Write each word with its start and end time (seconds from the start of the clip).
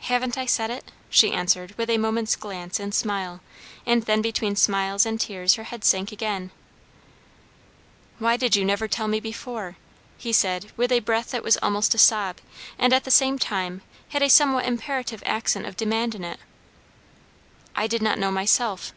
"Haven't 0.00 0.36
I 0.36 0.44
said 0.44 0.72
it?" 0.72 0.90
she 1.08 1.30
answered 1.30 1.72
with 1.78 1.88
a 1.88 1.98
moment's 1.98 2.34
glance 2.34 2.80
and 2.80 2.92
smile; 2.92 3.40
and 3.86 4.02
then 4.02 4.20
between 4.20 4.56
smiles 4.56 5.06
and 5.06 5.20
tears 5.20 5.54
her 5.54 5.62
head 5.62 5.84
sank 5.84 6.10
again. 6.10 6.50
"Why 8.18 8.36
did 8.36 8.56
you 8.56 8.64
never 8.64 8.88
tell 8.88 9.06
me 9.06 9.20
before?" 9.20 9.76
he 10.18 10.32
said 10.32 10.72
with 10.76 10.90
a 10.90 10.98
breath 10.98 11.30
that 11.30 11.44
was 11.44 11.58
almost 11.58 11.94
a 11.94 11.98
sob, 11.98 12.38
and 12.76 12.92
at 12.92 13.04
the 13.04 13.10
same 13.12 13.38
time 13.38 13.82
had 14.08 14.20
a 14.22 14.28
somewhat 14.28 14.66
imperative 14.66 15.22
accent 15.24 15.64
of 15.64 15.76
demand 15.76 16.16
in 16.16 16.24
it. 16.24 16.40
"I 17.76 17.86
did 17.86 18.02
not 18.02 18.18
know 18.18 18.32
myself." 18.32 18.92